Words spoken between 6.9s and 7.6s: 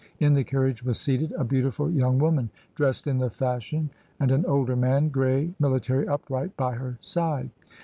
side.